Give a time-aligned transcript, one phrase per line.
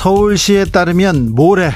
[0.00, 1.72] 서울시에 따르면 모레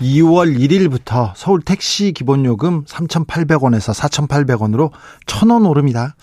[0.00, 4.92] 2월 1일부터 서울 택시 기본요금 3,800원에서 4,800원으로
[5.26, 6.16] 1,000원 오릅니다.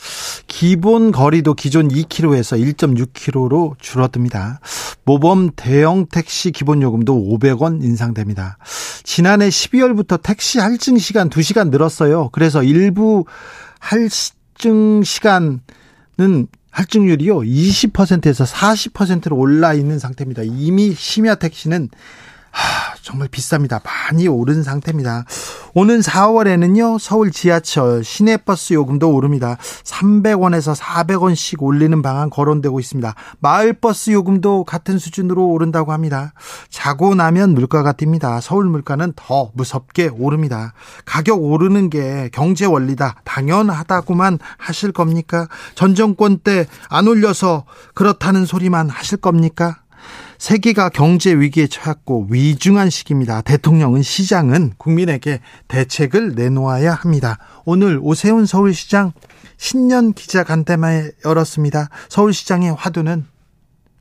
[0.47, 4.61] 기본 거리도 기존 2km에서 1.6km로 줄어듭니다.
[5.05, 8.57] 모범 대형 택시 기본요금도 500원 인상됩니다.
[9.03, 12.29] 지난해 12월부터 택시 할증 시간 2시간 늘었어요.
[12.31, 13.25] 그래서 일부
[13.77, 15.59] 할증 시간은
[16.73, 20.41] 할증률이요 20%에서 40%로 올라 있는 상태입니다.
[20.43, 21.89] 이미 심야 택시는
[22.53, 23.81] 하, 정말 비쌉니다.
[23.83, 25.25] 많이 오른 상태입니다.
[25.73, 29.57] 오는 4월에는요, 서울 지하철, 시내버스 요금도 오릅니다.
[29.83, 33.15] 300원에서 400원씩 올리는 방안 거론되고 있습니다.
[33.39, 36.33] 마을버스 요금도 같은 수준으로 오른다고 합니다.
[36.69, 38.39] 자고 나면 물가가 뜁니다.
[38.39, 40.73] 서울 물가는 더 무섭게 오릅니다.
[41.05, 43.15] 가격 오르는 게 경제 원리다.
[43.23, 45.47] 당연하다고만 하실 겁니까?
[45.75, 49.77] 전 정권 때 안 올려서 그렇다는 소리만 하실 겁니까?
[50.37, 53.41] 세계가 경제 위기에 처했고 위중한 시기입니다.
[53.41, 57.37] 대통령은 시장은 국민에게 대책을 내놓아야 합니다.
[57.65, 59.13] 오늘 오세훈 서울시장
[59.57, 61.89] 신년 기자 간담회 열었습니다.
[62.09, 63.25] 서울시장의 화두는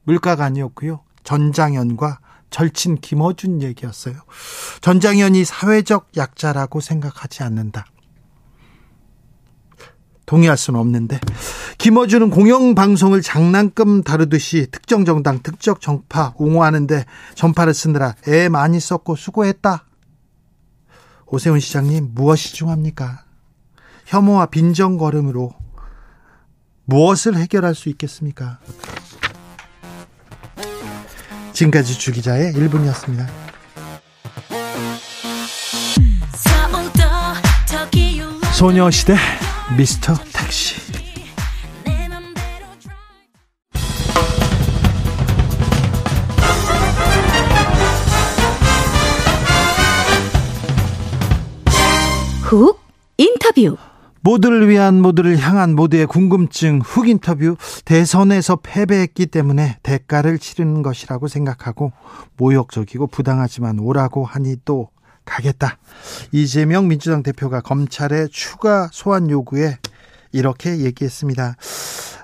[0.04, 1.00] 물가가 아니었고요.
[1.24, 2.18] 전장현과
[2.50, 4.16] 절친 김어준 얘기였어요.
[4.80, 7.86] 전장현이 사회적 약자라고 생각하지 않는다.
[10.32, 11.20] 동의할 수는 없는데.
[11.76, 19.84] 김어준은 공영방송을 장난감 다루듯이 특정 정당 특정 정파 옹호하는데 전파를 쓰느라 애 많이 썼고 수고했다.
[21.26, 23.24] 오세훈 시장님 무엇이 중합니까?
[24.06, 25.52] 혐오와 빈정거름으로
[26.86, 28.58] 무엇을 해결할 수 있겠습니까?
[31.52, 33.26] 지금까지 주기자의 1분이었습니다.
[38.54, 39.16] 소녀시대
[39.76, 40.74] 미스터 택시.
[52.42, 52.78] 훅
[53.16, 53.78] 인터뷰.
[54.20, 57.56] 모두를 위한 모두를 향한 모두의 궁금증 훅 인터뷰.
[57.86, 61.92] 대선에서 패배했기 때문에 대가를 치르는 것이라고 생각하고
[62.36, 64.90] 모욕적이고 부당하지만 오라고 하니 또
[65.24, 65.78] 가겠다.
[66.32, 69.78] 이재명 민주당 대표가 검찰의 추가 소환 요구에
[70.32, 71.56] 이렇게 얘기했습니다.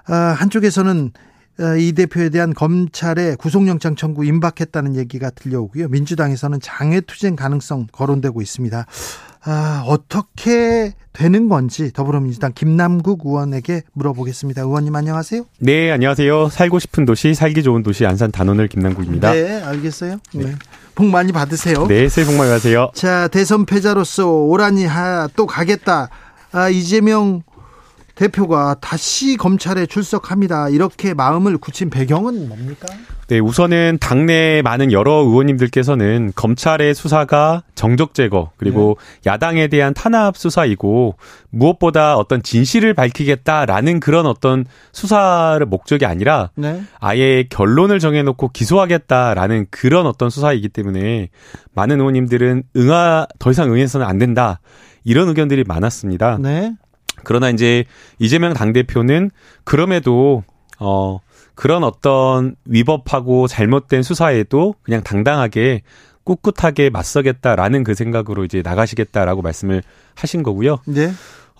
[0.07, 1.13] 아, 한쪽에서는
[1.61, 5.89] 아, 이 대표에 대한 검찰의 구속영장 청구 임박했다는 얘기가 들려오고요.
[5.89, 8.87] 민주당에서는 장외투쟁 가능성 거론되고 있습니다.
[9.45, 14.63] 아, 어떻게 되는 건지 더불어민주당 김남국 의원에게 물어보겠습니다.
[14.63, 15.45] 의원님 안녕하세요.
[15.61, 16.49] 네, 안녕하세요.
[16.49, 19.33] 살고 싶은 도시, 살기 좋은 도시 안산 단원을 김남국입니다.
[19.33, 20.19] 네, 알겠어요.
[20.35, 20.45] 네.
[20.45, 20.55] 네.
[20.95, 21.87] 복 많이 받으세요.
[21.87, 22.91] 네, 새해 복 많이 받으세요.
[22.95, 26.09] 자, 대선 패자로서 오란이 하, 또 가겠다.
[26.53, 27.43] 아, 이재명
[28.19, 30.71] 대표가 다시 검찰에 출석합니다.
[30.71, 32.89] 이렇게 마음을 굳힌 배경은 뭡니까?
[33.29, 39.31] 네, 우선은 당내 많은 여러 의원님들께서는 검찰의 수사가 정적 제거 그리고 네.
[39.31, 41.17] 야당에 대한 탄압 수사이고
[41.51, 46.83] 무엇보다 어떤 진실을 밝히겠다라는 그런 어떤 수사를 목적이 아니라 네.
[46.99, 51.29] 아예 결론을 정해놓고 기소하겠다라는 그런 어떤 수사이기 때문에
[51.73, 54.59] 많은 의원님들은 응하 더 이상 응해서는 안 된다
[55.05, 56.39] 이런 의견들이 많았습니다.
[56.41, 56.75] 네.
[57.29, 57.85] 그러나 이제
[58.19, 59.31] 이재명 당대표는
[59.65, 60.45] 그럼에도
[60.79, 61.19] 어
[61.55, 65.83] 그런 어떤 위법하고 잘못된 수사에도 그냥 당당하게
[66.25, 69.83] 꿋꿋하게 맞서겠다라는 그 생각으로 이제 나가시겠다라고 말씀을
[70.15, 70.79] 하신 거고요.
[70.87, 71.11] 네.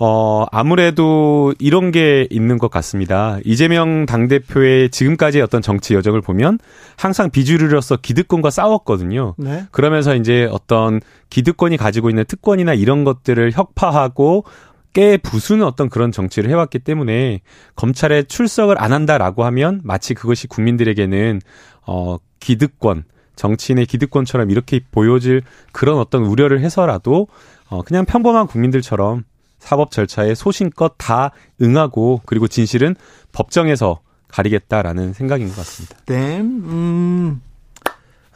[0.01, 3.39] 어, 아무래도 이런 게 있는 것 같습니다.
[3.45, 6.59] 이재명 당대표의 지금까지의 어떤 정치 여정을 보면
[6.97, 9.35] 항상 비주류로서 기득권과 싸웠거든요.
[9.39, 9.65] 네.
[9.73, 11.01] 그러면서 이제 어떤
[11.31, 14.45] 기득권이 가지고 있는 특권이나 이런 것들을 혁파하고
[14.93, 17.41] 깨 부수는 어떤 그런 정치를 해왔기 때문에
[17.77, 21.41] 검찰에 출석을 안 한다라고 하면 마치 그것이 국민들에게는
[21.87, 23.05] 어 기득권
[23.37, 25.43] 정치인의 기득권처럼 이렇게 보여질
[25.73, 27.29] 그런 어떤 우려를 해서라도
[27.69, 29.25] 어 그냥 평범한 국민들처럼
[29.59, 32.95] 사법 절차에 소신껏 다 응하고 그리고 진실은
[33.33, 35.97] 법정에서 가리겠다라는 생각인 것 같습니다.
[36.07, 37.41] 네, 음,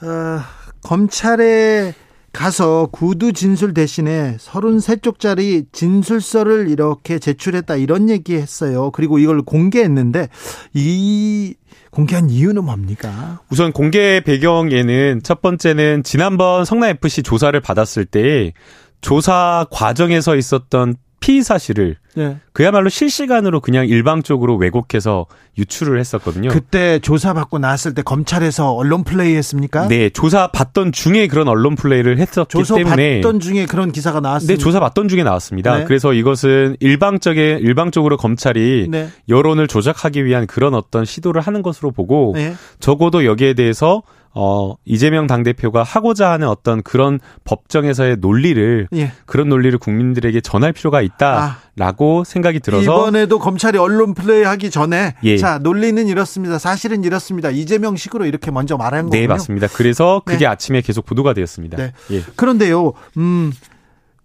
[0.03, 0.41] 어,
[0.83, 1.95] 검찰의
[2.33, 8.91] 가서 구두 진술 대신에 33쪽짜리 진술서를 이렇게 제출했다 이런 얘기 했어요.
[8.91, 10.29] 그리고 이걸 공개했는데
[10.73, 11.55] 이
[11.91, 13.41] 공개한 이유는 뭡니까?
[13.51, 18.55] 우선 공개 배경에는 첫 번째는 지난번 성남FC 조사를 받았을 때
[19.03, 22.37] 조사 과정에서 있었던 피의 사실을 네.
[22.53, 25.27] 그야말로 실시간으로 그냥 일방적으로 왜곡해서
[25.57, 26.51] 유출을 했었거든요.
[26.51, 29.87] 그때 조사받고 나왔을 때 검찰에서 언론 플레이 했습니까?
[29.89, 34.55] 네, 조사 받던 중에 그런 언론 플레이를 했었기 조사 때문에 받던 중에 그런 기사가 나왔습니다.
[34.55, 35.79] 네, 조사 받던 중에 나왔습니다.
[35.79, 35.85] 네.
[35.85, 39.09] 그래서 이것은 일방적인 일방적으로 검찰이 네.
[39.29, 42.55] 여론을 조작하기 위한 그런 어떤 시도를 하는 것으로 보고 네.
[42.81, 44.03] 적어도 여기에 대해서
[44.35, 49.13] 어, 이재명 당대표가 하고자 하는 어떤 그런 법정에서의 논리를, 예.
[49.27, 52.83] 그런 논리를 국민들에게 전할 필요가 있다라고 아, 생각이 들어서.
[52.83, 55.37] 이번에도 검찰이 언론 플레이 하기 전에, 예.
[55.37, 56.59] 자, 논리는 이렇습니다.
[56.59, 57.51] 사실은 이렇습니다.
[57.51, 59.21] 이재명 식으로 이렇게 먼저 말한 거군요.
[59.21, 59.69] 네, 맞습니다.
[59.69, 60.47] 그래서 그게 네.
[60.47, 61.77] 아침에 계속 보도가 되었습니다.
[61.77, 61.93] 네.
[62.11, 62.23] 예.
[62.35, 63.53] 그런데요, 음,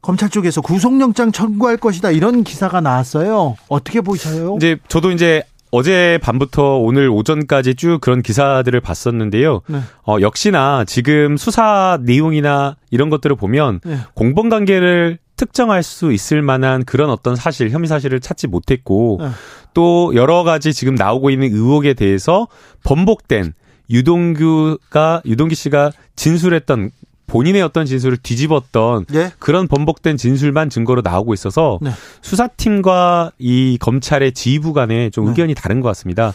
[0.01, 3.57] 검찰 쪽에서 구속영장 청구할 것이다 이런 기사가 나왔어요.
[3.67, 4.55] 어떻게 보셔요?
[4.55, 9.61] 이제 저도 이제 어제 밤부터 오늘 오전까지 쭉 그런 기사들을 봤었는데요.
[9.67, 9.79] 네.
[10.07, 13.97] 어, 역시나 지금 수사 내용이나 이런 것들을 보면 네.
[14.13, 19.29] 공범 관계를 특정할 수 있을 만한 그런 어떤 사실, 혐의 사실을 찾지 못했고 네.
[19.73, 22.47] 또 여러 가지 지금 나오고 있는 의혹에 대해서
[22.83, 23.53] 번복된
[23.89, 26.91] 유동규가 유동기 씨가 진술했던
[27.27, 29.31] 본인의 어떤 진술을 뒤집었던 네?
[29.37, 31.91] 그런 번복된 진술만 증거로 나오고 있어서 네.
[32.21, 35.31] 수사팀과 이 검찰의 지휘부 간에 좀 네.
[35.31, 36.33] 의견이 다른 것 같습니다.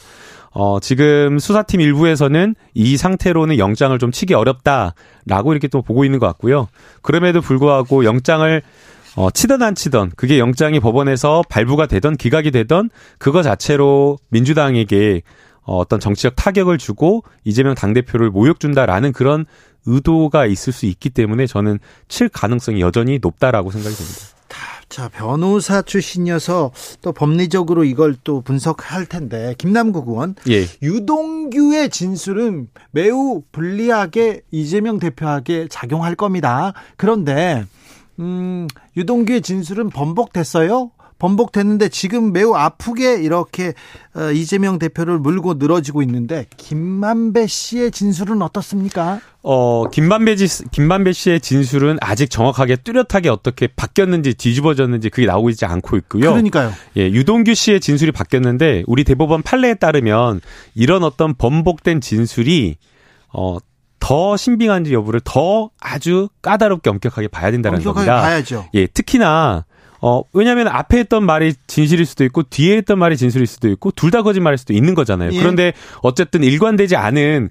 [0.55, 6.27] 어, 지금 수사팀 일부에서는 이 상태로는 영장을 좀 치기 어렵다라고 이렇게 또 보고 있는 것
[6.27, 6.69] 같고요.
[7.01, 8.63] 그럼에도 불구하고 영장을
[9.17, 15.23] 어, 치든 안 치든 그게 영장이 법원에서 발부가 되던 기각이 되던 그거 자체로 민주당에게
[15.65, 19.47] 어, 어떤 정치적 타격을 주고 이재명 당대표를 모욕 준다라는 그런
[19.87, 24.33] 의도가 있을 수 있기 때문에 저는 칠 가능성이 여전히 높다라고 생각이 됩니다.
[24.93, 26.71] 자, 변호사 출신이어서
[27.01, 30.67] 또 법리적으로 이걸 또 분석할 텐데 김남국 의원, 예.
[30.83, 36.75] 유동규의 진술은 매우 불리하게 이재명 대표에게 작용할 겁니다.
[36.99, 37.65] 그런데
[38.21, 40.91] 음, 유동규의 진술은 번복됐어요.
[41.23, 43.75] 번복됐는데 지금 매우 아프게 이렇게
[44.17, 49.21] 어, 이재명 대표를 물고 늘어지고 있는데 김만배 씨의 진술은 어떻습니까?
[49.45, 55.65] 어, 김만배, 지, 김만배 씨의 진술은 아직 정확하게 뚜렷하게 어떻게 바뀌었는지 뒤집어졌는지 그게 나오고 있지
[55.65, 56.31] 않고 있고요.
[56.31, 56.73] 그러니까요.
[56.97, 60.41] 예, 유동규 씨의 진술이 바뀌었는데 우리 대법원 판례에 따르면
[60.75, 62.79] 이런 어떤 번복된 진술이
[63.33, 63.59] 어,
[64.01, 68.23] 더 신빙한지 여부를 더 아주 까다롭게 엄격하게 봐야 된다는 엄격하게 겁니다.
[68.23, 68.67] 봐야죠.
[68.75, 69.65] 예, 특히나
[70.03, 73.91] 어, 왜냐면 하 앞에 했던 말이 진실일 수도 있고 뒤에 했던 말이 진실일 수도 있고
[73.93, 75.31] 둘 다 거짓말일 수도 있는 거잖아요.
[75.33, 75.39] 예.
[75.39, 75.73] 그런데
[76.03, 77.49] 어쨌든 일관되지 않은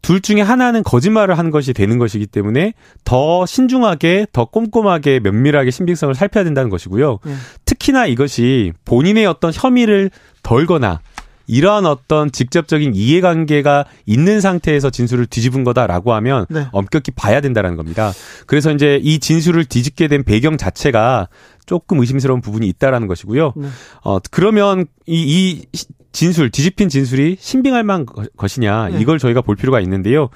[0.00, 2.72] 둘 중에 하나는 거짓말을 한 것이 되는 것이기 때문에
[3.04, 7.18] 더 신중하게, 더 꼼꼼하게, 면밀하게 신빙성을 살펴야 된다는 것이고요.
[7.26, 7.32] 예.
[7.66, 10.10] 특히나 이것이 본인의 어떤 혐의를
[10.42, 11.00] 덜거나
[11.50, 16.66] 이러한 어떤 직접적인 이해관계가 있는 상태에서 진술을 뒤집은 거다라고 하면 네.
[16.70, 18.12] 엄격히 봐야 된다라는 겁니다.
[18.46, 21.28] 그래서 이제 이 진술을 뒤집게 된 배경 자체가
[21.66, 23.54] 조금 의심스러운 부분이 있다라는 것이고요.
[23.56, 23.68] 네.
[24.04, 25.78] 어 그러면 이, 이
[26.12, 28.06] 진술 뒤집힌 진술이 신빙할 만한
[28.36, 29.00] 것이냐 네.
[29.00, 30.28] 이걸 저희가 볼 필요가 있는데요.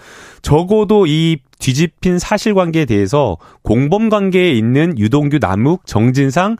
[0.42, 6.56] 적어도 이 뒤집힌 사실관계에 대해서 공범 관계에 있는 유동규, 남욱, 정진상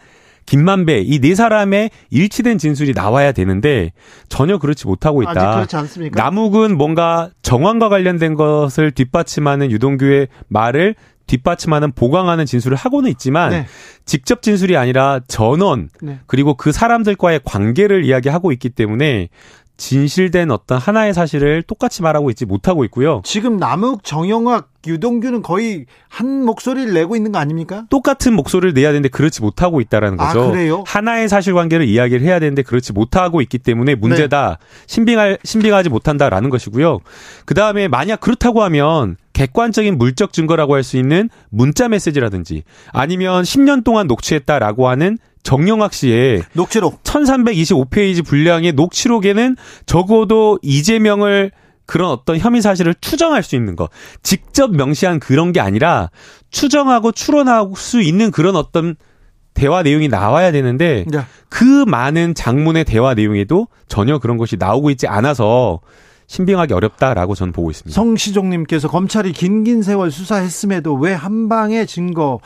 [0.46, 3.92] 김만배 이 네 사람의 일치된 진술이 나와야 되는데
[4.28, 5.30] 전혀 그렇지 못하고 있다.
[5.30, 6.22] 아직 그렇지 않습니까?
[6.22, 10.94] 남욱은 뭔가 정황과 관련된 것을 뒷받침하는 유동규의 말을
[11.26, 13.66] 뒷받침하는 보강하는 진술을 하고는 있지만 네.
[14.04, 16.18] 직접 진술이 아니라 전원 네.
[16.26, 19.30] 그리고 그 사람들과의 관계를 이야기하고 있기 때문에
[19.76, 23.22] 진실된 어떤 하나의 사실을 똑같이 말하고 있지 못하고 있고요.
[23.24, 27.84] 지금 남욱, 정영학, 유동규는 거의 한 목소리를 내고 있는 거 아닙니까?
[27.90, 30.44] 똑같은 목소리를 내야 되는데 그렇지 못하고 있다라는 아, 거죠.
[30.44, 30.84] 아, 그래요?
[30.86, 34.58] 하나의 사실관계를 이야기를 해야 되는데 그렇지 못하고 있기 때문에 문제다.
[34.60, 34.66] 네.
[34.86, 37.00] 신빙할 신빙하지 못한다라는 것이고요.
[37.44, 42.62] 그 다음에 만약 그렇다고 하면 객관적인 물적 증거라고 할 수 있는 문자 메시지라든지
[42.92, 51.52] 아니면 10년 동안 녹취했다라고 하는 정영학 씨의 녹취록 1325페이지 분량의 녹취록에는 적어도 이재명을
[51.86, 53.90] 그런 어떤 혐의 사실을 추정할 수 있는 것.
[54.22, 56.10] 직접 명시한 그런 게 아니라
[56.50, 58.96] 추정하고 추론할 수 있는 그런 어떤
[59.52, 61.20] 대화 내용이 나와야 되는데 네.
[61.48, 65.80] 그 많은 장문의 대화 내용에도 전혀 그런 것이 나오고 있지 않아서
[66.26, 67.94] 신빙하기 어렵다라고 저는 보고 있습니다.
[67.94, 72.40] 성시종님께서 검찰이 긴긴 세월 수사했음에도 왜 한방의 증거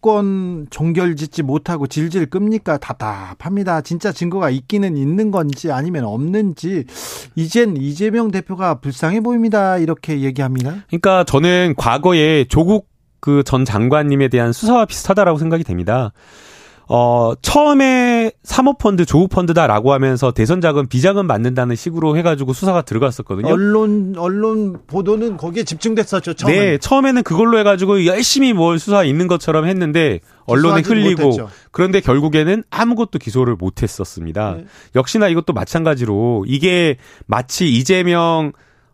[0.00, 2.78] 사건 종결 짓지 못하고 질질 끕니까?
[2.78, 3.82] 답답합니다.
[3.82, 6.84] 진짜 증거가 있기는 있는 건지 아니면 없는지
[7.34, 9.76] 이젠 이재명 대표가 불쌍해 보입니다.
[9.76, 10.76] 이렇게 얘기합니다.
[10.88, 12.88] 그러니까 저는 과거에 조국
[13.20, 16.12] 그 전 장관님에 대한 수사와 비슷하다라고 생각이 됩니다.
[16.92, 23.46] 어, 처음에 사모펀드, 조우펀드다라고 하면서 대선 자금, 비자금 받는다는 식으로 해가지고 수사가 들어갔었거든요.
[23.46, 26.58] 언론, 언론 보도는 거기에 집중됐었죠, 처음에.
[26.58, 31.48] 네, 처음에는 그걸로 해가지고 열심히 뭘 수사 있는 것처럼 했는데, 언론에 흘리고, 못했죠.
[31.70, 34.54] 그런데 결국에는 아무것도 기소를 못했었습니다.
[34.56, 34.64] 네.
[34.96, 38.50] 역시나 이것도 마찬가지로, 이게 마치 이재명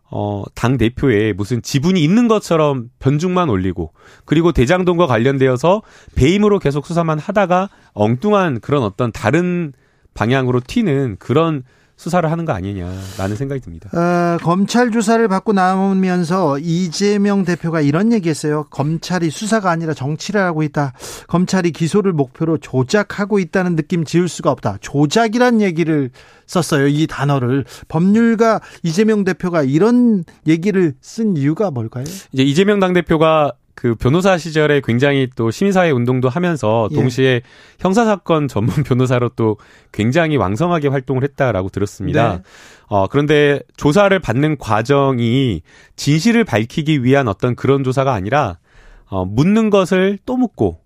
[0.09, 3.93] 어, 당 대표에 무슨 지분이 있는 것처럼 변죽만 올리고
[4.25, 5.81] 그리고 대장동과 관련되어서
[6.15, 9.73] 배임으로 계속 수사만 하다가 엉뚱한 그런 어떤 다른
[10.13, 11.63] 방향으로 튀는 그런
[11.97, 13.89] 수사를 하는 거 아니냐라는 생각이 듭니다.
[13.97, 18.65] 어, 검찰 조사를 받고 나오면서 이재명 대표가 이런 얘기했어요.
[18.69, 20.93] 검찰이 수사가 아니라 정치를 하고 있다.
[21.27, 24.77] 검찰이 기소를 목표로 조작하고 있다는 느낌 지울 수가 없다.
[24.79, 26.11] 조작이란 얘기를
[26.45, 26.87] 썼어요.
[26.87, 32.05] 이 단어를 법률가 이재명 대표가 이런 얘기를 쓴 이유가 뭘까요?
[32.31, 36.95] 이제 이재명 당 대표가 그 변호사 시절에 굉장히 또 시민사회 운동도 하면서 예.
[36.95, 37.41] 동시에 예.
[37.79, 39.57] 형사 사건 전문 변호사로 또
[39.91, 42.37] 굉장히 왕성하게 활동을 했다라고 들었습니다.
[42.37, 42.41] 네.
[42.87, 45.61] 어, 그런데 조사를 받는 과정이
[45.95, 48.57] 진실을 밝히기 위한 어떤 그런 조사가 아니라
[49.05, 50.79] 어, 묻는 것을 또 묻고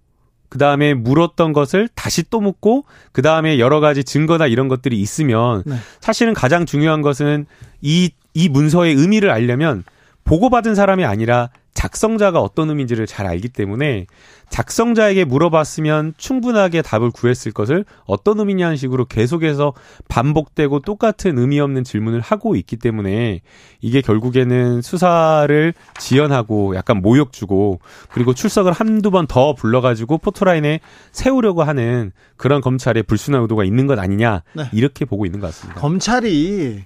[0.50, 2.84] 그 다음에 물었던 것을 다시 또 묻고
[3.14, 5.76] 그 다음에 여러 가지 증거나 이런 것들이 있으면 네.
[6.02, 7.46] 사실은 가장 중요한 것은
[7.80, 9.86] 이, 이 문서의 의미를 알려면
[10.26, 14.06] 보고받은 사람이 아니라 작성자가 어떤 의미인지를 잘 알기 때문에
[14.50, 19.74] 작성자에게 물어봤으면 충분하게 답을 구했을 것을 어떤 의미냐는 식으로 계속해서
[20.10, 23.40] 반복되고 똑같은 의미 없는 질문을 하고 있기 때문에
[23.80, 27.80] 이게 결국에는 수사를 지연하고 약간 모욕 주고
[28.12, 30.82] 그리고 출석을 한두 번 더 불러가지고 포토라인에
[31.14, 34.64] 세우려고 하는 그런 검찰의 불순한 의도가 있는 것 아니냐 네.
[34.74, 35.80] 이렇게 보고 있는 것 같습니다.
[35.80, 36.84] 검찰이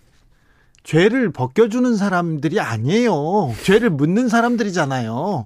[0.85, 3.53] 죄를 벗겨주는 사람들이 아니에요.
[3.63, 5.45] 죄를 묻는 사람들이잖아요.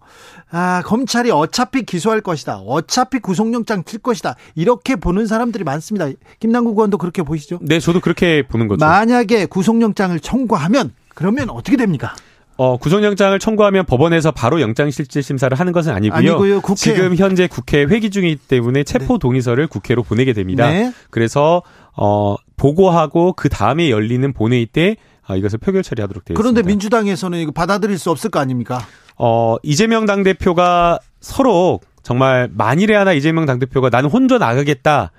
[0.51, 2.57] 아, 검찰이 어차피 기소할 것이다.
[2.57, 4.35] 어차피 구속영장 칠 것이다.
[4.55, 6.07] 이렇게 보는 사람들이 많습니다.
[6.39, 7.59] 김남국 의원도 그렇게 보시죠?
[7.61, 8.85] 네, 저도 그렇게 보는 거죠.
[8.85, 12.13] 만약에 구속영장을 청구하면 그러면 어떻게 됩니까?
[12.57, 16.17] 어, 구속영장을 청구하면 법원에서 바로 영장실질심사를 하는 것은 아니고요.
[16.17, 16.61] 아니고요.
[16.61, 16.75] 국회.
[16.75, 19.19] 지금 현재 국회 회기 중이기 때문에 체포 네.
[19.19, 20.69] 동의서를 국회로 보내게 됩니다.
[20.69, 20.91] 네.
[21.09, 21.61] 그래서
[21.95, 26.67] 어, 보고하고 그 다음에 열리는 본회의 때 아, 이것을 표결 처리하도록 되어 그런데 있습니다.
[26.67, 28.79] 민주당에서는 이거 받아들일 수 없을 거 아닙니까?
[29.17, 35.11] 어, 이재명 당대표가 서로 정말 만일에 하나 이재명 당대표가 나는 혼자 나가겠다.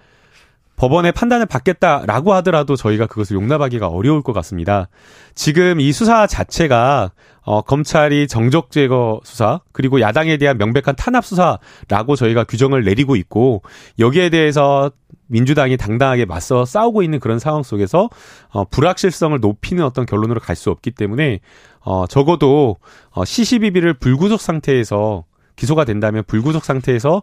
[0.76, 4.88] 법원의 판단을 받겠다라고 하더라도 저희가 그것을 용납하기가 어려울 것 같습니다.
[5.34, 7.10] 지금 이 수사 자체가
[7.42, 13.60] 어, 검찰이 정적 제거 수사 그리고 야당에 대한 명백한 탄압 수사라고 저희가 규정을 내리고 있고
[13.98, 14.90] 여기에 대해서
[15.30, 18.10] 민주당이 당당하게 맞서 싸우고 있는 그런 상황 속에서
[18.50, 21.40] 어, 불확실성을 높이는 어떤 결론으로 갈 수 없기 때문에
[21.80, 22.76] 어, 적어도
[23.10, 25.25] 어, 시시비비를 불구속 상태에서
[25.56, 27.22] 기소가 된다면 불구속 상태에서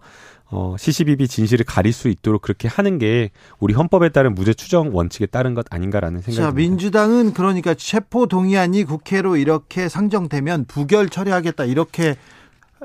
[0.50, 5.26] 어, 시시비비 진실을 가릴 수 있도록 그렇게 하는 게 우리 헌법에 따른 무죄 추정 원칙에
[5.26, 6.56] 따른 것 아닌가라는 생각이 듭니다.
[6.56, 12.16] 민주당은 그러니까 체포 동의안이 국회로 이렇게 상정되면 부결 처리하겠다 이렇게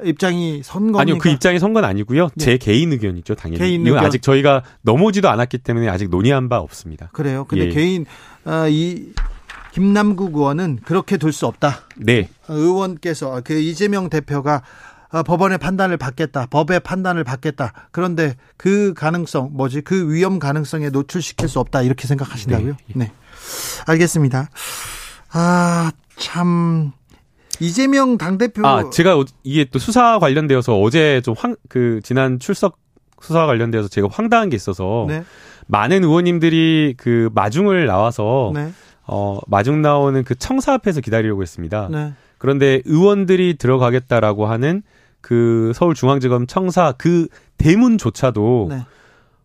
[0.05, 1.01] 입장이 선 겁니까?
[1.01, 2.31] 아니요, 그 입장이 선건 아니고요.
[2.35, 2.45] 네.
[2.45, 3.59] 제 개인 의견이죠, 당연히.
[3.59, 7.09] 개인 이건 아직 저희가 넘어지도 않았기 때문에 아직 논의한 바 없습니다.
[7.13, 7.45] 그래요.
[7.49, 7.71] 근데 예.
[7.71, 8.07] 개인
[8.45, 9.13] 어, 이
[9.73, 11.83] 김남국 의원은 그렇게 둘 수 없다.
[11.97, 12.29] 네.
[12.49, 14.63] 의원께서 그 이재명 대표가
[15.11, 16.47] 어, 법원의 판단을 받겠다.
[16.47, 17.73] 법의 판단을 받겠다.
[17.91, 19.83] 그런데 그 가능성, 뭐지?
[19.83, 21.83] 그 위험 가능성에 노출시킬 수 없다.
[21.83, 22.77] 이렇게 생각하신다고요?
[22.95, 22.95] 네.
[22.95, 23.13] 네.
[23.87, 24.49] 알겠습니다.
[25.33, 26.93] 아, 참
[27.61, 28.67] 이재명 당대표.
[28.67, 32.79] 아, 제가 이게 또 수사 관련되어서 어제 좀 황, 그, 지난 출석
[33.21, 35.07] 수사 관련되어서 제가 황당한 게 있어서.
[35.09, 35.25] 네.
[35.69, 38.53] 많은 의원님들이 그 마중을 나와서.
[38.55, 38.73] 네.
[39.07, 41.89] 어, 마중 나오는 그 청사 앞에서 기다리려고 했습니다.
[41.91, 42.15] 네.
[42.39, 44.83] 그런데 의원들이 들어가겠다라고 하는
[45.21, 47.29] 그 서울중앙지검 청사 그
[47.59, 48.87] 대문조차도 네.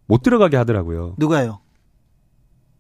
[0.06, 1.16] 못 들어가게 하더라고요.
[1.18, 1.60] 누가요?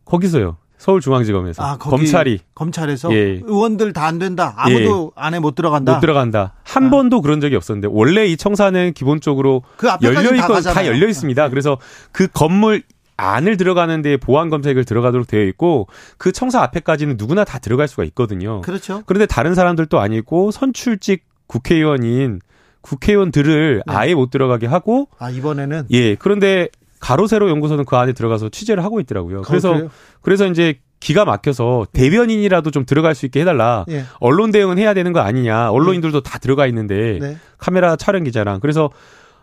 [0.05, 0.57] 거기서요.
[0.77, 3.41] 서울중앙지검에서 아, 검찰이 검찰에서 예.
[3.43, 5.22] 의원들 다 안 된다 아무도 예.
[5.22, 6.89] 안에 못 들어간다 못 들어간다 한 아.
[6.89, 11.43] 번도 그런 적이 없었는데 원래 이 청사는 기본적으로 그 열려 있고 다, 다, 열려 있습니다.
[11.43, 11.50] 네.
[11.50, 11.77] 그래서
[12.13, 12.84] 그 건물
[13.17, 18.03] 안을 들어가는 데 보안 검색을 들어가도록 되어 있고 그 청사 앞에까지는 누구나 다 들어갈 수가
[18.05, 18.62] 있거든요.
[18.62, 19.03] 그렇죠.
[19.05, 22.39] 그런데 다른 사람들도 아니고 선출직 국회의원인
[22.81, 23.93] 국회의원들을 네.
[23.93, 26.69] 아예 못 들어가게 하고 아 이번에는 예 그런데
[27.00, 29.42] 가로세로 연구소는 그 안에 들어가서 취재를 하고 있더라고요.
[29.44, 29.89] 그래서 어,
[30.22, 33.86] 그래서 이제 기가 막혀서 대변인이라도 좀 들어갈 수 있게 해달라.
[33.89, 34.04] 예.
[34.20, 35.70] 언론 대응은 해야 되는 거 아니냐.
[35.72, 37.38] 언론인들도 다 들어가 있는데 네.
[37.58, 38.89] 카메라 촬영 기자랑 그래서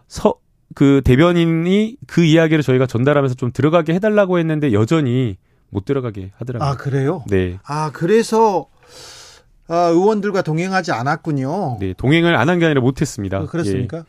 [0.08, 0.34] 서
[0.74, 5.36] 그 대변인이 그 이야기를 저희가 전달하면서 좀 들어가게 해달라고 했는데 여전히
[5.70, 6.68] 못 들어가게 하더라고요.
[6.68, 7.22] 아 그래요?
[7.28, 7.58] 네.
[7.64, 8.66] 아 그래서
[9.68, 11.76] 어, 의원들과 동행하지 않았군요.
[11.80, 13.40] 네, 동행을 안 한 게 아니라 못했습니다.
[13.40, 13.98] 어, 그렇습니까?
[13.98, 14.02] 예.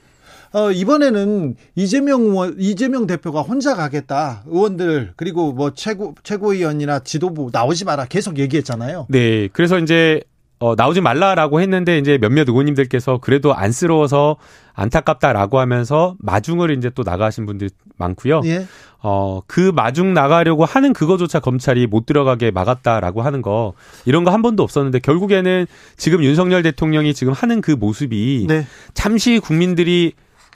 [0.55, 4.43] 어, 이번에는 이재명 의원, 이재명 대표가 혼자 가겠다.
[4.47, 9.07] 의원들 그리고 뭐 최고 최고위원이나 지도부 나오지 마라 계속 얘기했잖아요.
[9.09, 10.21] 네, 그래서 이제
[10.59, 14.37] 어, 나오지 말라라고 했는데 이제 몇몇 의원님들께서 그래도 안쓰러워서
[14.73, 18.41] 안타깝다라고 하면서 마중을 이제 또 나가신 분들 많고요.
[18.45, 18.65] 예.
[19.03, 23.73] 어, 그 마중 나가려고 하는 그거조차 검찰이 못 들어가게 막았다라고 하는 거
[24.05, 28.65] 이런 거 한 번도 없었는데 결국에는 지금 윤석열 대통령이 지금 하는 그 모습이 네.
[28.93, 30.13] 잠시 국민들이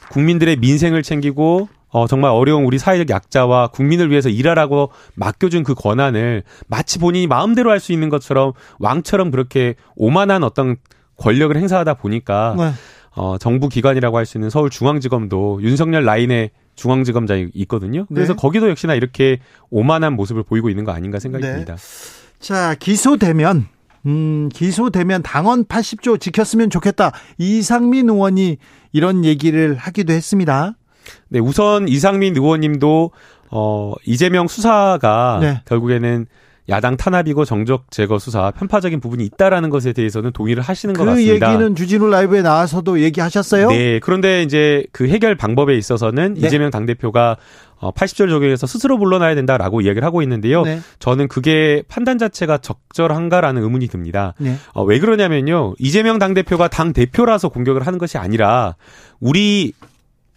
[0.09, 6.43] 국민들의 민생을 챙기고 어, 정말 어려운 우리 사회적 약자와 국민을 위해서 일하라고 맡겨준 그 권한을
[6.67, 10.75] 마치 본인이 마음대로 할 수 있는 것처럼 왕처럼 그렇게 오만한 어떤
[11.17, 12.71] 권력을 행사하다 보니까 네.
[13.15, 18.05] 어, 정부 기관이라고 할 수 있는 서울중앙지검도 윤석열 라인에 중앙지검장이 있거든요.
[18.07, 18.37] 그래서 네.
[18.39, 19.39] 거기도 역시나 이렇게
[19.69, 21.51] 오만한 모습을 보이고 있는 거 아닌가 생각이 네.
[21.53, 21.75] 듭니다.
[22.39, 23.67] 자, 기소되면
[24.05, 27.11] 음, 기소되면 당원 80조 지켰으면 좋겠다.
[27.37, 28.57] 이상민 의원이
[28.91, 30.75] 이런 얘기를 하기도 했습니다.
[31.29, 33.11] 네, 우선 이상민 의원님도
[33.51, 35.61] 어 이재명 수사가 네.
[35.65, 36.27] 결국에는
[36.69, 41.51] 야당 탄압이고 정적 제거 수사 편파적인 부분이 있다라는 것에 대해서는 동의를 하시는 것그 같습니다.
[41.51, 43.69] 얘기는 주진우 라이브에 나와서도 얘기하셨어요?
[43.69, 46.47] 네, 그런데 이제 그 해결 방법에 있어서는 네.
[46.47, 47.37] 이재명 당대표가
[47.81, 50.63] 어 80절 적용해서 스스로 물러나야 된다라고 이야기를 하고 있는데요.
[50.63, 50.79] 네.
[50.99, 54.33] 저는 그게 판단 자체가 적절한가라는 의문이 듭니다.
[54.37, 54.55] 네.
[54.73, 55.75] 어, 왜 그러냐면요.
[55.79, 58.75] 이재명 당대표가 당대표라서 공격을 하는 것이 아니라
[59.19, 59.73] 우리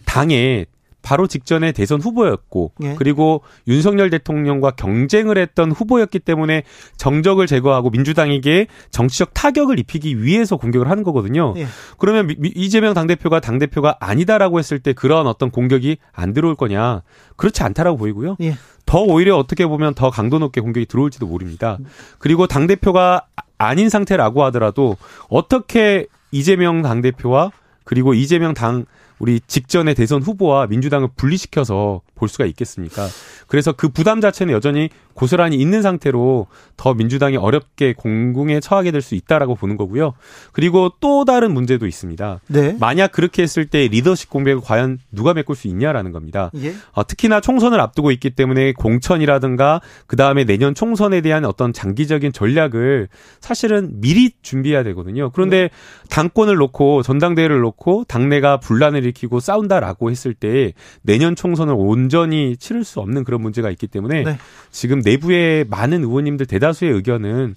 [0.04, 0.66] 당의
[1.02, 2.94] 바로 직전에 대선 후보였고 예.
[2.96, 6.62] 그리고 윤석열 대통령과 경쟁을 했던 후보였기 때문에
[6.96, 11.54] 정적을 제거하고 민주당에게 정치적 타격을 입히기 위해서 공격을 하는 거거든요.
[11.56, 11.66] 예.
[11.98, 17.02] 그러면 이재명 당대표가 당대표가 아니다라고 했을 때 그런 어떤 공격이 안 들어올 거냐?
[17.36, 18.36] 그렇지 않다라고 보이고요.
[18.42, 18.56] 예.
[18.86, 21.78] 더 오히려 어떻게 보면 더 강도 높게 공격이 들어올지도 모릅니다.
[22.18, 23.26] 그리고 당대표가
[23.58, 24.96] 아닌 상태라고 하더라도
[25.28, 27.52] 어떻게 이재명 당대표와
[27.84, 28.84] 그리고 이재명 당
[29.22, 33.06] 우리 직전의 대선 후보와 민주당을 분리시켜서 볼 수가 있겠습니까?
[33.46, 39.16] 그래서 그 부담 자체는 여전히 고스란히 있는 상태로 더 민주당이 어렵게 공궁에 처하게 될 수
[39.16, 40.14] 있다라고 보는 거고요.
[40.52, 42.40] 그리고 또 다른 문제도 있습니다.
[42.46, 42.76] 네.
[42.78, 46.52] 만약 그렇게 했을 때 리더십 공백을 과연 누가 메꿀 수 있냐라는 겁니다.
[46.62, 46.72] 예.
[46.92, 53.08] 어, 특히나 총선을 앞두고 있기 때문에 공천이라든가 그 다음에 내년 총선에 대한 어떤 장기적인 전략을
[53.40, 55.30] 사실은 미리 준비해야 되거든요.
[55.30, 55.68] 그런데
[56.08, 63.00] 당권을 놓고 전당대회를 놓고 당내가 분란을 일으키고 싸운다라고 했을 때 내년 총선을 온전히 치를 수
[63.00, 64.38] 없는 그런 문제가 있기 때문에 네.
[64.70, 67.54] 지금 내부의 많은 의원님들 대다수의 의견은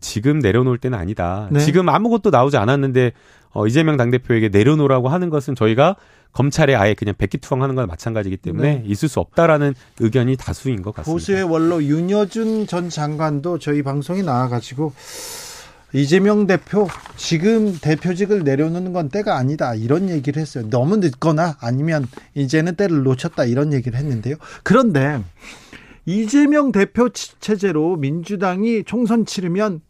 [0.00, 1.48] 지금 내려놓을 때는 아니다.
[1.50, 1.60] 네.
[1.60, 3.12] 지금 아무것도 나오지 않았는데
[3.50, 5.96] 어, 이재명 당대표에게 내려놓으라고 하는 것은 저희가
[6.32, 8.82] 검찰에 아예 그냥 백기투항하는 거나 마찬가지이기 때문에 네.
[8.86, 11.12] 있을 수 없다라는 의견이 다수인 것 같습니다.
[11.12, 14.94] 보수의 원로 윤여준 전 장관도 저희 방송에 나와가지고
[15.94, 20.64] 이재명 대표 지금 대표직을 내려놓는 건 때가 아니다 이런 얘기를 했어요.
[20.70, 24.36] 너무 늦거나 아니면 이제는 때를 놓쳤다 이런 얘기를 했는데요.
[24.62, 25.22] 그런데
[26.04, 29.80] 이재명 대표 치- 체제로 민주당이 총선 치르면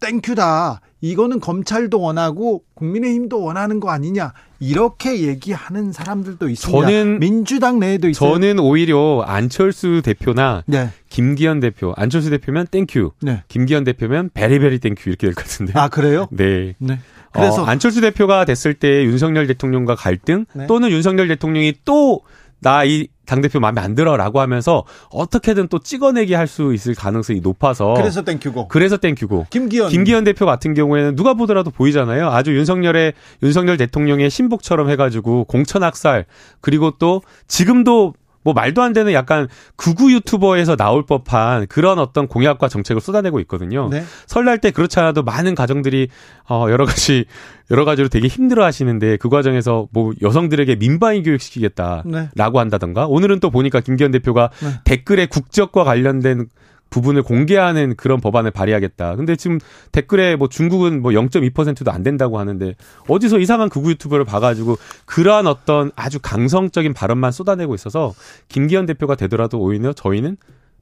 [0.00, 0.80] thank you다.
[1.00, 6.86] 이거는 검찰도 원하고 국민의힘도 원하는 거 아니냐 이렇게 얘기하는 사람들도 있습니다.
[6.88, 8.32] 저는- 민주당 내에도 있어요.
[8.34, 13.42] 저는 오히려 안철수 대표나 네, 김기현 대표, 안철수 대표면 thank you, 네.
[13.48, 15.72] 김기현 대표면 very very thank you 이렇게 될 것 같은데.
[15.76, 16.26] 아 그래요?
[16.30, 16.74] 네.
[16.78, 16.98] 네.
[17.32, 20.66] 그래서 그래서 안철수 대표가 됐을 때 윤석열 대통령과 갈등 네.
[20.66, 22.20] 또는 윤석열 대통령이 또
[22.60, 28.22] 나이 당대표 마음에 안 들어라고 하면서 어떻게든 또 찍어내기 할 수 있을 가능성이 높아서 그래서
[28.22, 28.68] 땡큐고.
[28.68, 29.46] 그래서 땡큐고.
[29.48, 29.88] 김기현.
[29.88, 32.28] 김기현 대표 같은 경우에는 누가 보더라도 보이잖아요.
[32.28, 36.26] 아주 윤석열의 윤석열 대통령의 신복처럼 해가지고 공천 학살
[36.60, 38.12] 그리고 또 지금도
[38.44, 43.88] 뭐 말도 안 되는 약간 극우 유튜버에서 나올 법한 그런 어떤 공약과 정책을 쏟아내고 있거든요.
[43.90, 44.02] 네.
[44.26, 46.08] 설날 때 그렇지 않아도 많은 가정들이
[46.48, 47.24] 어 여러 가지
[47.70, 52.28] 여러 가지로 되게 힘들어 하시는데 그 과정에서 뭐 여성들에게 민방위 교육 시키겠다라고 네.
[52.34, 54.68] 한다던가 오늘은 또 보니까 김기현 대표가 네.
[54.84, 56.48] 댓글에 국적과 관련된
[56.92, 59.16] 부분을 공개하는 그런 법안을 발의하겠다.
[59.16, 59.58] 근데 지금
[59.90, 62.74] 댓글에 뭐 중국은 뭐 0.2%도 안 된다고 하는데
[63.08, 64.76] 어디서 이상한 극우 유튜버를 봐가지고
[65.06, 68.14] 그러한 어떤 아주 강성적인 발언만 쏟아내고 있어서
[68.48, 70.36] 김기현 대표가 되더라도 오히려 저희는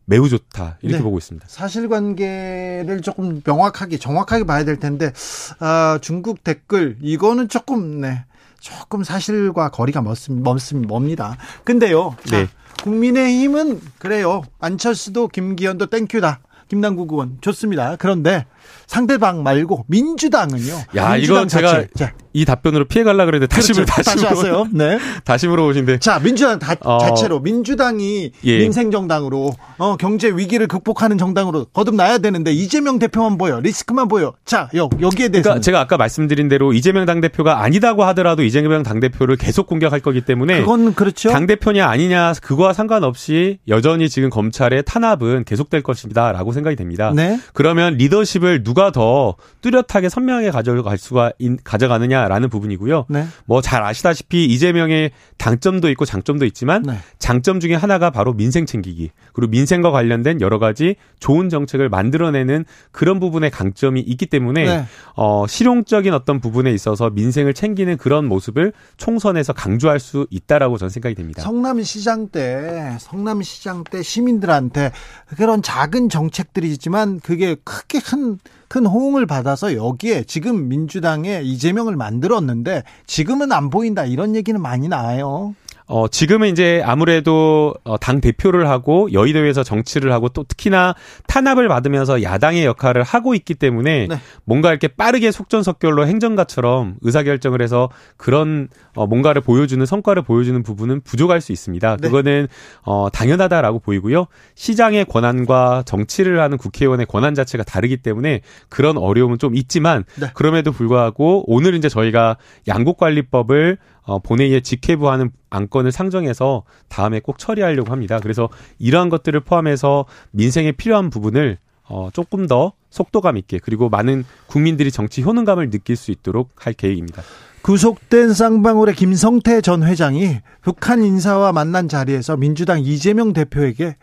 [0.05, 1.03] 매우 좋다 이렇게 네.
[1.03, 1.47] 보고 있습니다.
[1.49, 5.13] 사실관계를 조금 명확하게 정확하게 봐야 될 텐데
[5.61, 8.25] 아, 중국 댓글 이거는 조금 네
[8.59, 11.37] 조금 사실과 거리가 멀습, 멀습, 멉니다.
[11.65, 12.49] 근데요, 자, 네.
[12.83, 14.43] 국민의힘은 그래요.
[14.59, 16.41] 안철수도 김기현도 땡큐다.
[16.69, 17.97] 김남국 의원 좋습니다.
[17.97, 18.47] 그런데
[18.87, 20.75] 상대방 말고 민주당은요.
[20.97, 21.85] 야, 민주당 이건 제가.
[21.95, 23.93] 자, 이 답변으로 피해 갈라 그랬는데 다시 그렇죠.
[23.93, 24.67] 다시 하세요.
[24.73, 24.99] 네.
[25.25, 25.99] 다시 물어보신데.
[25.99, 26.99] 자, 민주당 다, 어.
[26.99, 28.59] 자체로 민주당이 예.
[28.59, 33.59] 민생 정당으로 어, 경제 위기를 극복하는 정당으로 거듭나야 되는데 이재명 대표만 보여.
[33.61, 34.35] 리스크만 보여.
[34.45, 38.83] 자, 여, 여기에 대해서 그러니까 제가 아까 말씀드린 대로 이재명 당 대표가 아니다고 하더라도 이재명
[38.83, 41.31] 당 대표를 계속 공격할 거기 때문에 그건 그렇죠.
[41.31, 47.13] 당 대표냐 아니냐 그거와 상관없이 여전히 지금 검찰의 탄압은 계속될 것이다라고 생각이 됩니다.
[47.15, 47.41] 네.
[47.55, 53.07] 그러면 리더십을 누가 더 뚜렷하게 선명하게 가져갈 수가 인- 가져가느냐라는 부분이고요.
[53.09, 53.27] 네.
[53.47, 56.99] 뭐잘 아시다시피 이재명의 당점도 있고 장점도 있지만 네.
[57.19, 63.21] 장점 중에 하나가 바로 민생 챙기기 그리고 민생과 관련된 여러 가지 좋은 정책을 만들어내는 그런
[63.21, 64.85] 부분의 강점이 있기 때문에 네.
[65.17, 71.15] 어, 실용적인 어떤 부분에 있어서 민생을 챙기는 그런 모습을 총선에서 강조할 수 있다라고 저는 생각이
[71.15, 71.43] 됩니다.
[71.43, 74.91] 성남시장 때 성남시장 때 시민들한테
[75.37, 83.51] 그런 작은 정책들이 있지만 그게 크게 큰큰 호응을 받아서 여기에 지금 민주당에 이재명을 만들었는데 지금은
[83.51, 85.55] 안 보인다 이런 얘기는 많이 나와요.
[85.91, 90.95] 어, 지금은 이제 아무래도 어, 당 대표를 하고 여의도에서 정치를 하고 또 특히나
[91.27, 94.21] 탄압을 받으면서 야당의 역할을 하고 있기 때문에 네.
[94.45, 101.41] 뭔가 이렇게 빠르게 속전속결로 행정가처럼 의사결정을 해서 그런 어, 뭔가를 보여주는 성과를 보여주는 부분은 부족할
[101.41, 101.97] 수 있습니다.
[101.97, 102.09] 네.
[102.09, 102.47] 그거는
[102.83, 104.27] 어, 당연하다라고 보이고요.
[104.55, 110.29] 시장의 권한과 정치를 하는 국회의원의 권한 자체가 다르기 때문에 그런 어려움은 좀 있지만 네.
[110.35, 112.37] 그럼에도 불구하고 오늘 이제 저희가
[112.69, 118.19] 양국관리법을 어, 본회의에 직회부하는 안건을 상정해서 다음에 꼭 처리하려고 합니다.
[118.21, 121.59] 그래서 이러한 것들을 포함해서 민생에 필요한 부분을
[121.89, 127.23] 어, 조금 더 속도감 있게 그리고 많은 국민들이 정치 효능감을 느낄 수 있도록 할 계획입니다.
[127.63, 133.95] 구속된 쌍방울의 김성태 전 회장이 북한 인사와 만난 자리에서 민주당 이재명 대표에게 아,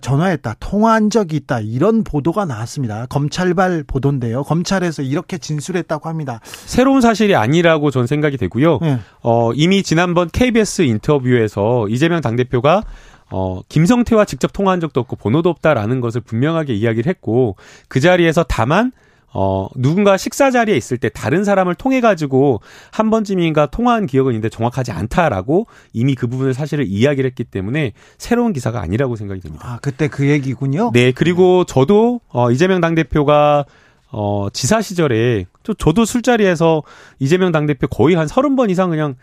[0.00, 3.06] 전화했다, 통화한 적이 있다 이런 보도가 나왔습니다.
[3.06, 4.42] 검찰발 보도인데요.
[4.44, 6.40] 검찰에서 이렇게 진술했다고 합니다.
[6.44, 8.78] 새로운 사실이 아니라고 저는 생각이 되고요.
[8.80, 8.98] 네.
[9.22, 12.82] 어, 이미 지난번 KBS 인터뷰에서 이재명 당대표가
[13.30, 17.56] 어, 김성태와 직접 통화한 적도 없고 번호도 없다라는 것을 분명하게 이야기를 했고
[17.88, 18.92] 그 자리에서 다만
[19.34, 24.48] 어, 누군가 식사 자리에 있을 때 다른 사람을 통해 가지고 한 번쯤인가 통화한 기억은 있는데
[24.48, 29.66] 정확하지 않다라고 이미 그 부분을 사실을 이야기를 했기 때문에 새로운 기사가 아니라고 생각이 됩니다.
[29.66, 30.90] 아, 그때 그 얘기군요.
[30.92, 33.64] 네, 그리고 저도 어 이재명 당대표가
[34.10, 36.82] 어 지사 시절에 저, 저도 술자리에서
[37.18, 39.14] 이재명 당대표 거의 한 서른 번 이상 그냥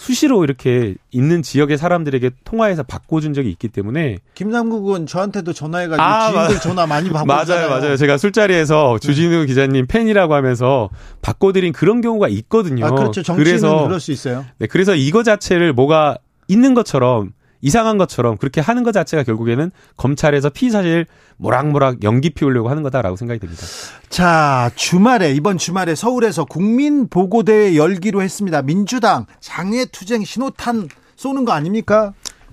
[0.00, 6.30] 수시로 이렇게 있는 지역의 사람들에게 통화해서 바꿔준 적이 있기 때문에 김남국 의원 저한테도 전화해가지고 아,
[6.32, 7.68] 지인들 맞- 전화 많이 받고 맞아요.
[7.68, 7.96] 맞아요.
[7.98, 10.88] 제가 술자리에서 주진우 기자님 팬이라고 하면서
[11.20, 12.86] 바꿔드린 그런 경우가 있거든요.
[12.86, 13.22] 아, 그렇죠.
[13.22, 14.46] 정치인은 그래서 그럴 수 있어요.
[14.58, 16.16] 네, 그래서 이거 자체를 뭐가
[16.48, 22.68] 있는 것처럼 이상한 것처럼 그렇게 하는 것 자체가 결국에는 검찰에서 피의 사실 모락모락 연기 피우려고
[22.68, 23.62] 하는 거다라고 생각이 됩니다.
[24.08, 28.62] 자, 주말에, 이번 주말에 서울에서 국민보고대회 열기로 했습니다.
[28.62, 32.12] 민주당 장외투쟁 신호탄 쏘는 거 아닙니까?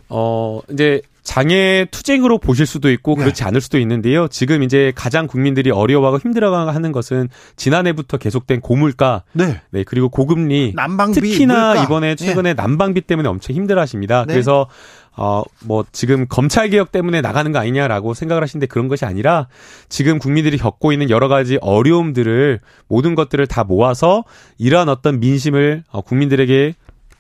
[0.09, 3.23] 어, 이제 장애 투쟁으로 보실 수도 있고 네.
[3.23, 4.29] 그렇지 않을 수도 있는데요.
[4.29, 9.59] 지금 이제 가장 국민들이 어려워하고 힘들어하는 것은 지난해부터 계속된 고물가, 네.
[9.71, 11.83] 네 그리고 고금리, 난방비, 특히나 물가.
[11.83, 14.23] 이번에 최근에 난방비 때문에 엄청 힘들어하십니다.
[14.25, 14.33] 네.
[14.33, 14.69] 그래서
[15.17, 19.47] 어 뭐 지금 검찰 개혁 때문에 나가는 거 아니냐라고 생각을 하시는데 그런 것이 아니라
[19.89, 24.23] 지금 국민들이 겪고 있는 여러 가지 어려움들을 모든 것들을 다 모아서
[24.57, 26.73] 이러한 어떤 민심을 어, 국민들에게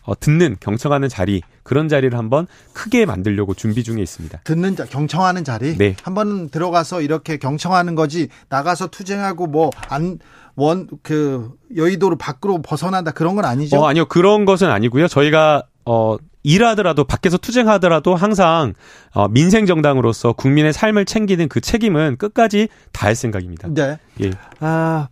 [0.03, 4.39] 어, 듣는 경청하는 자리 그런 자리를 한번 크게 만들려고 준비 중에 있습니다.
[4.45, 5.77] 듣는 자, 경청하는 자리.
[5.77, 5.97] 네.
[6.01, 10.17] 한번 들어가서 이렇게 경청하는 거지, 나가서 투쟁하고 뭐, 안,
[10.55, 13.81] 원, 그, 여의도로 밖으로 벗어난다 그런 건 아니죠?
[13.81, 14.05] 어, 아니요.
[14.05, 15.09] 그런 것은 아니고요.
[15.09, 16.15] 저희가 어
[16.47, 18.73] 일하더라도 밖에서 투쟁하더라도 항상
[19.13, 23.67] 어, 민생 정당으로서 국민의 삶을 챙기는 그 책임은 끝까지 다할 생각입니다.
[23.69, 23.97] 네.
[24.21, 24.31] 예.
[24.61, 25.09] 아,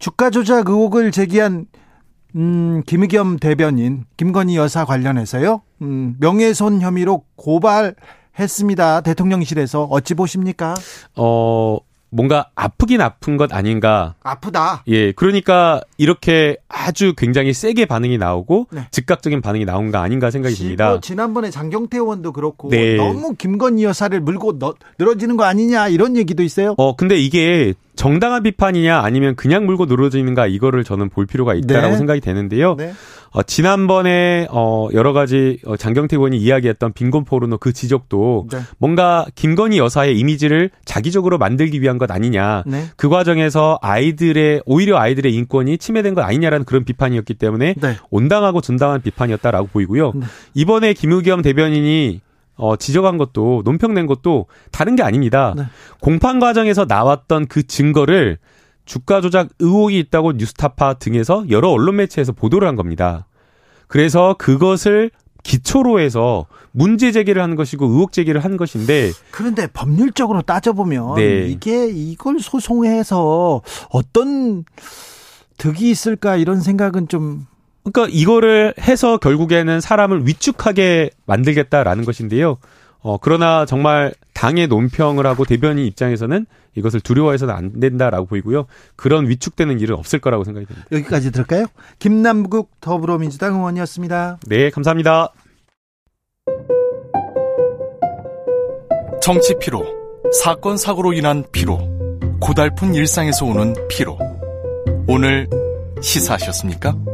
[0.00, 1.66] 주가 조작 의혹을 제기한
[2.34, 5.62] 음, 김의겸 대변인 김건희 여사 관련해서요.
[5.82, 7.94] 음, 명예훼손 혐의로 고발
[8.36, 9.00] 했습니다.
[9.02, 10.74] 대통령실에서 어찌 보십니까?
[11.16, 11.78] 어
[12.14, 14.14] 뭔가 아프긴 아픈 것 아닌가.
[14.22, 14.84] 아프다.
[14.86, 15.10] 예.
[15.10, 18.86] 그러니까 이렇게 아주 굉장히 세게 반응이 나오고 네.
[18.92, 20.90] 즉각적인 반응이 나온 거 아닌가 생각이 듭니다.
[20.90, 22.94] 뭐 지난번에 장경태 의원도 그렇고 네.
[22.94, 26.74] 너무 김건희 여사를 물고 너, 늘어지는 거 아니냐 이런 얘기도 있어요.
[26.78, 31.96] 어, 근데 이게 정당한 비판이냐 아니면 그냥 물고 늘어지는가 이거를 저는 볼 필요가 있다라고 네.
[31.96, 32.74] 생각이 되는데요.
[32.76, 32.92] 네.
[33.30, 38.58] 어, 지난번에 어, 여러 가지 어, 장경태 의원이 이야기했던 빈곤 포르노 그 지적도 네.
[38.78, 42.62] 뭔가 김건희 여사의 이미지를 자기적으로 만들기 위한 것 아니냐.
[42.66, 42.84] 네.
[42.96, 47.96] 그 과정에서 아이들의 오히려 아이들의 인권이 침해된 것 아니냐라는 그런 비판이었기 때문에 네.
[48.10, 50.12] 온당하고 정당한 비판이었다라고 보이고요.
[50.14, 50.26] 네.
[50.54, 52.20] 이번에 김의겸 대변인이
[52.56, 55.54] 어, 지적한 것도 논평낸 것도 다른 게 아닙니다.
[55.56, 55.64] 네.
[56.00, 58.38] 공판 과정에서 나왔던 그 증거를
[58.84, 63.26] 주가 조작 의혹이 있다고 뉴스타파 등에서 여러 언론 매체에서 보도를 한 겁니다.
[63.88, 65.10] 그래서 그것을
[65.42, 71.46] 기초로 해서 문제 제기를 하는 것이고 의혹 제기를 한 것인데 그런데 법률적으로 따져보면 네.
[71.46, 74.64] 이게 이걸 소송해서 어떤
[75.58, 77.46] 득이 있을까 이런 생각은 좀
[77.84, 82.56] 그러니까 이거를 해서 결국에는 사람을 위축하게 만들겠다라는 것인데요.
[83.00, 88.66] 어, 그러나 정말 당의 논평을 하고 대변인 입장에서는 이것을 두려워해서는 안 된다라고 보이고요.
[88.96, 90.88] 그런 위축되는 일은 없을 거라고 생각이 듭니다.
[90.90, 91.66] 여기까지 들을까요?
[91.98, 94.38] 김남국 더불어민주당 의원이었습니다.
[94.46, 95.28] 네, 감사합니다.
[99.22, 99.84] 정치 피로,
[100.42, 101.78] 사건 사고로 인한 피로,
[102.40, 104.18] 고달픈 일상에서 오는 피로.
[105.06, 105.48] 오늘
[106.00, 107.13] 시사하셨습니까?